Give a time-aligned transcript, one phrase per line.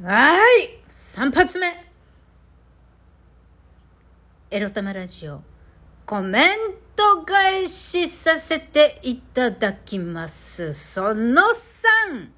[0.00, 1.84] はい !3 発目
[4.50, 5.42] エロ玉ラジオ、
[6.06, 6.58] コメン
[6.96, 10.72] ト返しさせていただきます。
[10.72, 12.30] その 3!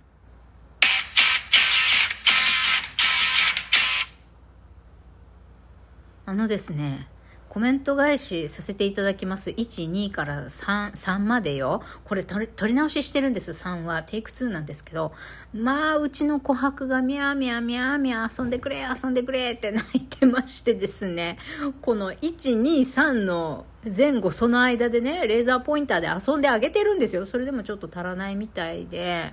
[6.27, 7.07] あのですね、
[7.55, 9.51] コメント返しさせていただきます。
[9.51, 11.85] 1、2から3、3までよ。
[12.03, 14.03] これ取り直ししてるんです、3は。
[14.03, 15.13] テイク2なんですけど。
[15.53, 21.39] まあ、うちの琥珀がミャーミャーミャーミャー遊んでくれ、遊んでくれって泣いてましてですね。
[21.81, 23.67] この1、2、3の
[23.97, 27.25] 前後その間でね、レーザーポインターで遊んであげてるんですよ。
[27.25, 29.33] それでもちょっと足らないみたいで。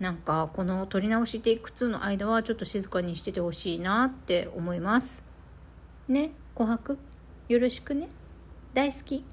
[0.00, 5.22] なんか、この取り直しテイク2の間はちょっと静かにしててほしいなって思います。
[6.08, 6.96] ね、琥珀
[7.48, 8.08] よろしくね。
[8.74, 9.24] 大好き。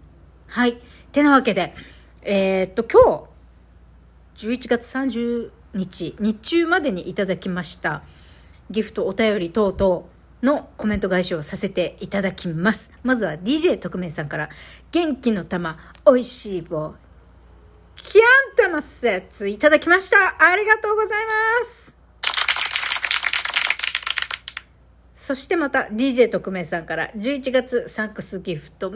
[0.48, 0.77] はい。
[1.12, 1.73] てなわけで、
[2.21, 3.27] えー、っと、今
[4.38, 8.04] 日、11月30日、日中までにいただきました、
[8.70, 10.05] ギフト、お便り等々
[10.44, 12.91] のコメント返しをさせていただきます。
[13.04, 14.49] まずは DJ 特命さんから、
[14.91, 16.93] 元気の玉、美味しい棒、
[17.95, 20.35] キャンタマセッツいただきました。
[20.40, 22.02] ありがとうございます。
[25.24, 28.96] そしてまた DJ 特命さんから11月サンクスギフト3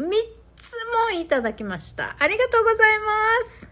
[0.58, 0.74] つ
[1.14, 2.18] もいただきました。
[2.20, 3.70] ありがとうございます。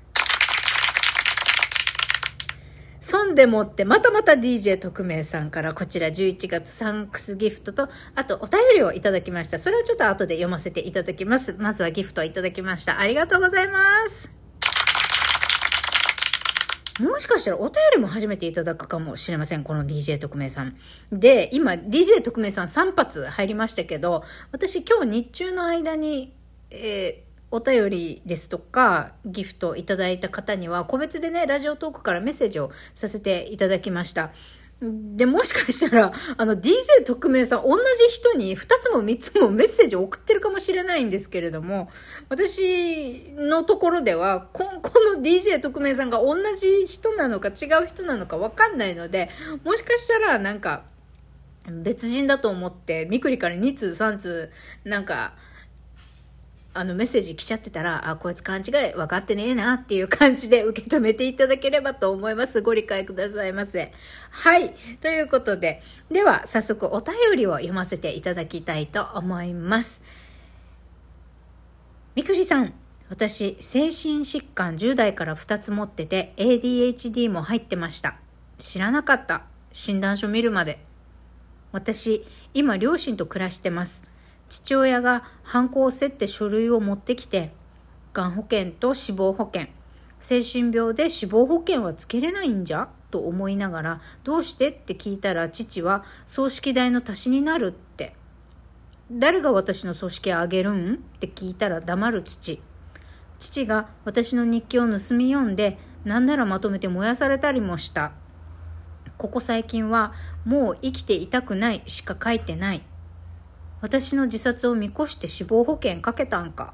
[3.02, 9.60] そんでもって、またまた DJ 特命さんからこちら11月サンクスギフトと、あとお便りをいただきました。
[9.60, 11.58] それをちょっと後で読ませていただきます。
[11.60, 13.02] まずはギフトをいただきました。
[13.02, 14.35] ありがとうございます。
[17.00, 19.64] もしかしたらお便りも初めていただくかもしれません。
[19.64, 20.78] この DJ 特命さん。
[21.12, 26.34] で、今 DJ 特命さん3発入りましたけど、私今日日中の間に、
[26.72, 34.32] えーお便りですとか、ギフトいただいた方には、個別でね、ラジオトークからメッセージをさせていただきました。
[34.82, 41.90] で、もしかしたら、あの、DJ 特命さん、同じ人に2つも3つもメッセージを送ってるかもしれないんですけれども、
[42.28, 49.30] 私のところでは、ここの DJ 特命さんが同じ人なのか違う人なのかわかんないので、
[49.64, 50.84] もしかしたら、なんか、
[51.68, 54.52] 別人だと思って、みくりから2通3通、
[54.84, 55.34] なんか、
[56.78, 62.62] あのメッセージ来ちゃってたら、あ、こいつ勘違い分かってねえなっていう感じで受け止めていただければと思います。
[62.62, 63.94] ご理解くださいませ。
[64.30, 64.76] はい。
[65.00, 65.82] ということで、
[66.12, 70.04] では早速お便りを読ませていただきたいと思います。
[72.16, 72.74] みくりさん、
[73.10, 78.18] 私、精神疾患10代から2つ持ってて ADHD も入ってました。
[78.58, 79.44] 知らなかった。
[79.72, 80.84] 診断書見るまで。
[81.72, 84.04] 私、今両親と暮らしてます。
[84.50, 87.52] 父親がハンコを競って書類を持ってきて、
[88.14, 89.68] がん保険と死亡保険、
[90.20, 92.88] 精神病で死亡保険はつけれないんじゃ？
[93.12, 98.16] と思いながら、どうしてって聞いたら父は葬式代の足しになるって。
[99.12, 100.96] 誰が私の葬式あげるん？
[100.96, 102.62] って聞いたら黙る父。
[103.38, 108.14] 父が私の日記を盗み読んで、なんならまとめて燃やされたりもした。
[109.18, 110.14] ここ最近は、
[110.46, 112.82] もう生きていたくないしか書いてない。
[113.86, 116.74] 私の自殺を見越して死亡保険かけたんか。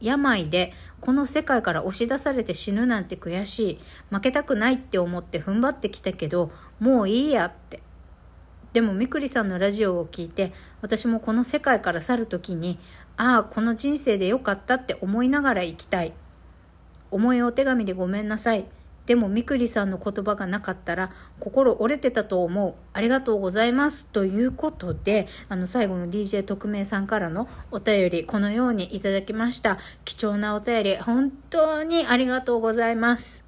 [0.00, 3.78] 病でこの世界から押し出されて死ぬなんて悔しい。
[4.08, 6.50] 負けたくないって思って踏ん張ってきたけど、
[6.80, 7.82] もういいやって。
[8.72, 12.78] でもみくりさんのラジオを聞いて、私もこの世界から去るときに、
[13.18, 16.14] ああ、この人生でよかったって思いながら生きたい。
[17.10, 18.64] 重いお手紙でごめんなさい。
[19.06, 21.10] でもみくりさんの言葉がなかったら
[21.40, 22.74] 心折れてたと思う。
[22.92, 24.06] ありがとうございます。
[24.06, 29.78] ということで、あの最後の DJ 特命さんからのお便り、このようにいただきました。
[30.04, 33.43] 貴重なお便り、本当にありがとうございます。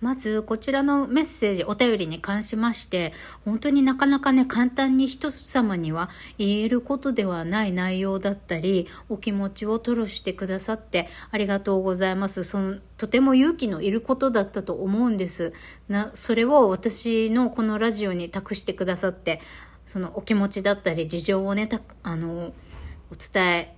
[0.00, 3.14] まず、こちらのメッセージ、お便りに関しまして、
[3.46, 12.44] 本当になかなかね、簡単に人様には言えることではない内容だったり、お気持ちを吐露してくださってありがとうございます。
[12.44, 15.54] その、とても勇気のいることだったと思うんです。
[15.88, 19.40] な、それを私のこのラジオに託してくださって、
[19.86, 21.70] そのお気持ちだったり、事情をね、
[22.02, 22.52] あの、
[23.10, 23.76] お伝え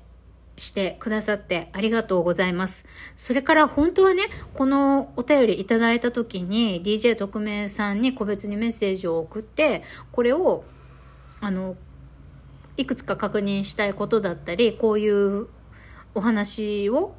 [0.58, 2.87] してくださってありがとうございます。
[3.16, 9.82] それから本当はね、このお便りいただいた時に DJ 特命さんに個別にメッセージを送って、
[10.12, 10.64] これを、
[11.40, 11.76] あの、
[12.76, 15.46] いくつか確認したいことだったり、こういう
[16.14, 17.14] お話を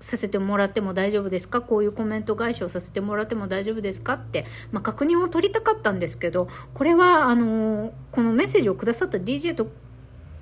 [0.00, 1.60] させてもらっても大丈夫ですか？
[1.60, 4.12] こういうコメント返しをさせてもらっても大丈夫ですか？
[4.14, 9.68] って、まあ、確認を取りたかったんですけど、これは、あの、このメッセージをくださった DJ 特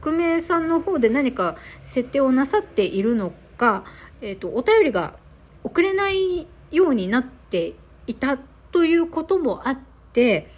[0.00, 3.84] 命さんの方で何か設定をなさっているのか、
[4.20, 5.16] えっ、と、お便りが
[5.64, 7.74] 送れないようになって
[8.06, 8.38] いた
[8.72, 9.78] ということもあっ
[10.12, 10.50] て、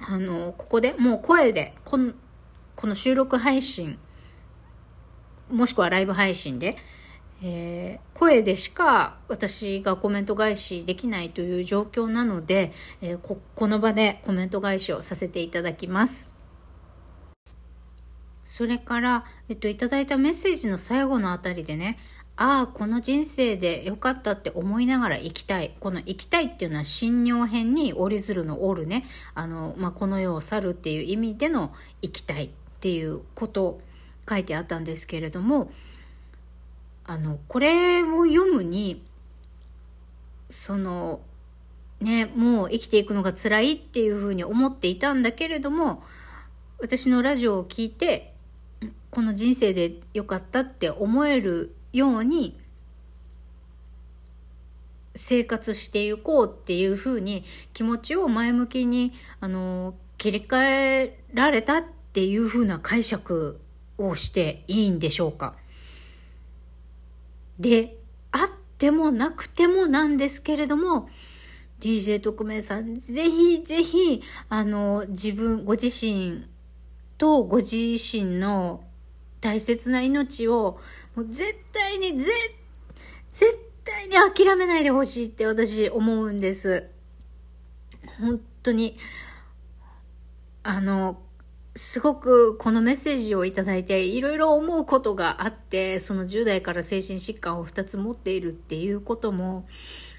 [0.00, 2.12] あの、ここでもう声で、この、
[2.76, 3.98] この収録配信、
[5.50, 6.76] もしくはライブ配信で、
[7.42, 12.72] えー、声でしか私がコメント返しできないという状況なので、
[13.02, 16.33] えー、ここの場でコメント返しをさせていただきます。
[18.56, 21.98] それから、えっと、いただいたメッセージの最後のあたりでね、
[22.36, 25.74] ああ、この人生で良かったって思いながら生きたい。
[25.80, 33.80] この生きたいっていうのは新尿編に折り鶴の折るね、あの、まあ、この世を去るっていう意味での生きたいっていうこと
[34.28, 35.72] 書いてあったんですけれども、
[37.06, 39.02] あの、これを読むに、
[40.48, 41.22] その、
[42.00, 46.04] ね、もう生きていくのが辛いっていうふうに思っていたんだけれども、
[46.78, 48.33] 私のラジオを聞いて、
[49.10, 52.58] この人生で良かったって思えるように
[55.14, 63.60] 生活していこうっていうふうに気持ちを前向きにあの切り替えられたっていうふうな解釈
[63.98, 65.54] をしていいんでしょうか。
[67.58, 67.96] で、
[68.32, 68.48] あっ
[68.78, 71.08] てもなくてもなんですけれども、
[71.80, 76.46] DJ 特命さん、ぜひぜひ、あの、自分、ご自身
[77.24, 78.84] とご自身の
[79.40, 80.78] 大切な命を
[81.14, 82.30] もう絶対に、絶、
[83.32, 86.86] 絶対に諦めないでほしいって私思うんです。
[88.20, 88.98] 本当に、
[90.64, 91.18] あの、
[91.74, 99.66] すごくこのメッセージをいただいていろいろ思うことがあってその10代から精神疾患を2つ持っているっていうことも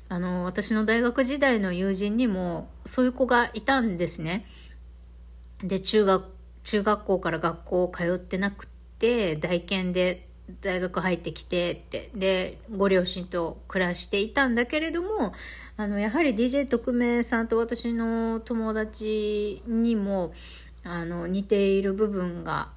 [0.09, 4.45] あの私の大学時代の友人にもそういう子がいたんですね。
[5.63, 6.34] で中学
[6.65, 8.67] 中学校から学校通ってなく
[8.99, 10.27] て大研で
[10.61, 12.11] 大学入ってきてって。
[12.13, 15.33] でご両親と暮らしていたんだけれども
[15.77, 20.33] あのやはり DJ 特命さんと私の友達にも
[20.83, 22.69] あの似ている部分が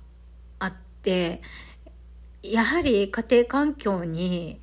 [0.58, 1.42] あって
[2.42, 4.60] やはり家庭環境に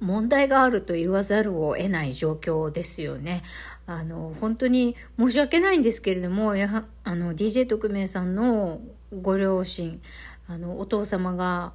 [0.00, 3.42] 問題があると言わざるを得ない状況ですよね。
[3.86, 8.80] あの本当に申し訳ないんですけれどもやはあの DJ 特命さんの
[9.22, 10.00] ご両親
[10.46, 11.72] あのお父様が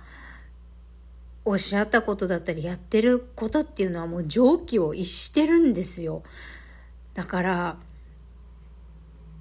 [1.44, 6.23] おっしゃったことだったりやってることっていうのはもう常軌を逸してるんですよ。
[7.15, 7.77] だから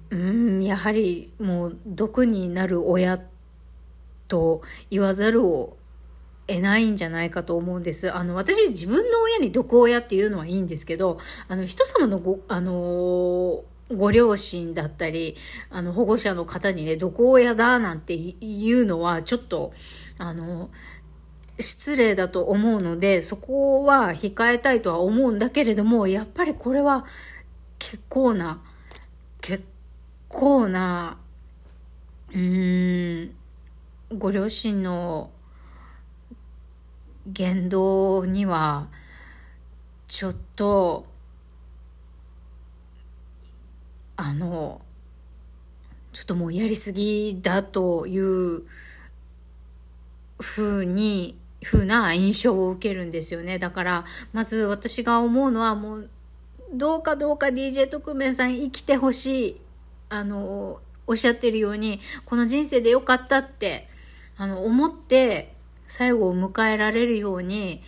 [0.09, 3.19] うんやはりもう毒になる親
[4.27, 5.77] と言わざるを
[6.47, 8.13] 得ないんじゃないかと思うんです。
[8.13, 13.61] あの、私自分の親に毒親っていうのはいいんですけど、あの、人様のご、あのー
[13.95, 15.37] ご両親だったり、
[15.69, 19.71] あの、保護者の方にね、毒親だなんていうのは、ちょっと、
[20.17, 20.69] あの、
[21.59, 27.05] 失礼だと思うので、そこは控えたいとは思うんだけれども、やっぱりこれは
[27.79, 28.61] 結構な、
[29.41, 29.63] 結
[30.27, 31.17] 構な、
[32.29, 33.31] うーん、
[34.17, 35.31] ご両親の
[37.27, 38.87] 言動には、
[40.07, 41.05] ちょっと、
[44.15, 44.81] あの、
[46.13, 48.63] ちょっともうやりすぎだという
[50.39, 53.59] ふうに風な印象を受けるんですよね。
[53.59, 56.09] だから、まず私が思うのはもう、
[56.73, 59.61] どうかどうか DJ 特命さん生きてほしい。
[60.09, 63.87] あの、おっしゃってるように、この人生でよかったって、
[64.37, 65.56] あの、思って、
[65.87, 67.81] 最後を迎えられるように、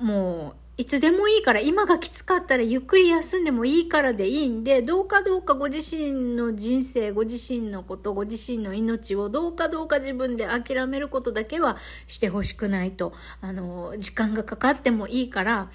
[0.00, 11.76] もう、いつでもいいから、今がきつかったらゆっくり休んでもいいからでいいんで、どうかどうかご自身の人生、ご自身のこと、ご自身の命をどうかどうか自分で諦めることだけは
[12.06, 13.12] してほしくないと。
[13.40, 15.70] あの、時間がかかってもいいから、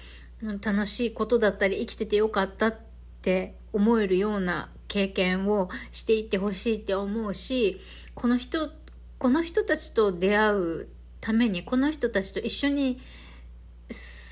[0.62, 2.76] 楽しいことだったり生きててよかったっ
[3.20, 7.78] て思えるような経験をしていってほしいって思うし、
[8.14, 8.70] この人、
[9.18, 10.88] この人たちと出会う
[11.24, 13.00] ために、この人たちと一緒に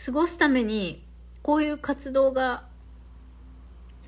[0.05, 1.03] 過ごすために
[1.43, 2.65] こういう活動が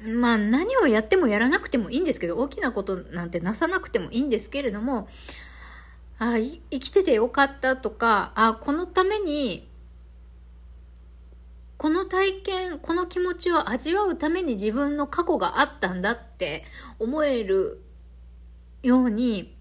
[0.02, 5.08] まあ何をやってもやらなくてもいいんですけど大きなことなんてなさなくてもいいんですけれども
[6.18, 9.68] あ生きててよかったとかあこのために
[11.76, 16.64] この体験この気持ちを味わうために自分の過去があったんだって
[16.98, 17.82] 思える
[18.82, 19.53] ように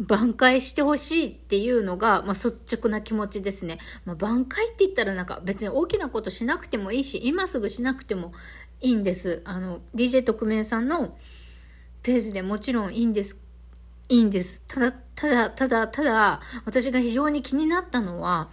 [0.00, 3.78] 挽回してほしいっていうのが、まあ、率直な気持ちですね。
[4.04, 8.32] まあ、挽回って言ったらなんか別に大きなことしなくてもいいし、今すぐしなくても
[8.82, 9.42] いいんです。
[9.44, 11.16] あの、DJ 特命さんの
[12.02, 13.40] ペースでもちろんいいんです。
[14.08, 14.64] いいんです。
[14.68, 18.50] ただ、ただ、ただ、ただ、私が非常に気になったのは、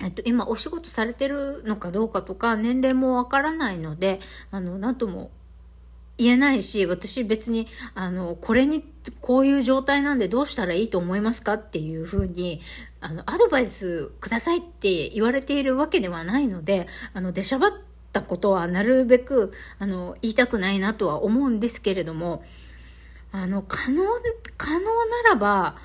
[0.00, 4.18] えっと、今お仕事されてるのかどうかとか、年齢もわからないので、
[4.50, 5.30] あの、なんとも
[6.20, 8.84] 言えないし、私別に、あの、これに、
[9.22, 12.60] こういう状態なんでどうしたらいいと思いますかっていうふうに、
[13.00, 17.72] あの、アドバイスくださいって言われているわけではないので、あの、出しゃばっ
[18.12, 22.44] たことはなるべく、あの、言いたくないなとは思うんですけれども、
[23.32, 24.04] あの、可能、
[24.58, 25.76] 可能ならば、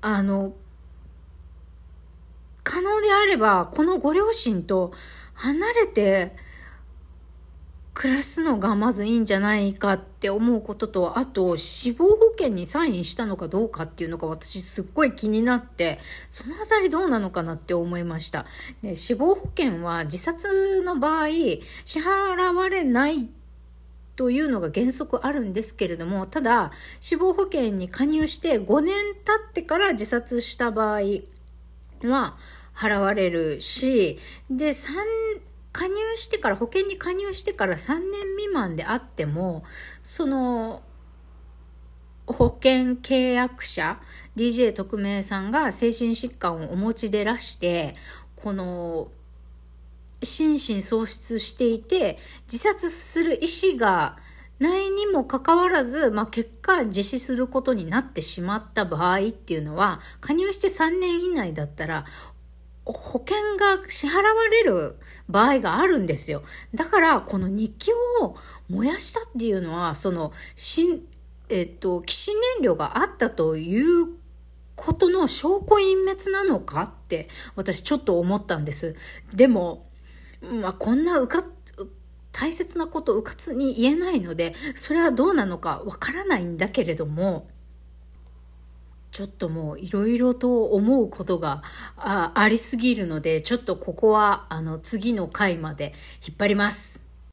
[0.00, 0.52] あの、
[2.62, 4.92] 可能であれば、このご両親と
[5.34, 6.36] 離れて
[7.98, 15.98] 暮らすのがまずいいんじゃないかって思うことと、あと死亡保険にサインしたのかどうかっていうのが私すっごい気になって、
[16.30, 18.46] そのあたりどうなのかなって思いました。
[18.82, 21.60] で死亡保険は自殺の場合支
[21.98, 23.28] 払われない
[24.14, 31.00] というのが原則あるんですけれども、ただ、死亡保険に加入して5年経ってから自殺した場合
[32.04, 32.36] は、
[32.76, 34.92] 払われるし、で、3、
[35.78, 39.62] 加入してから、保険に加入してから3年未満であっても、
[40.02, 40.82] その、
[42.26, 44.00] 保険契約者、
[44.34, 47.94] DJ 特命さんが精神疾患をお持ちでらして、
[48.34, 49.12] この、
[50.24, 52.18] 心身喪失していて、
[52.48, 54.16] 自殺する意思が
[54.58, 62.04] ないにもかかわらず、まあ、結果実施することになってしまった場合っていうのは、加入して3年以内だったら、
[62.84, 64.96] 保険が支払われる
[65.28, 66.42] 場合があるんですよ。
[66.74, 67.90] だから、この日記
[68.22, 68.36] を
[68.68, 71.06] 燃やしたっていうのは、その、し
[71.48, 74.08] えっと、起死燃料があったという
[74.76, 78.96] ことの証拠隠滅なのかって、私ちょっと思ったんです。
[79.34, 79.86] でも、
[80.42, 81.44] まあ、こんなうか、
[82.32, 87.48] 大切なことうかつに言えないので、それはどうなのかわからないんだけれども、
[89.18, 91.64] ちょっともういろいろと思うことが
[91.96, 95.92] ありすぎるので、ちょっとここはあの次の回まで
[96.24, 97.07] 引っ張ります。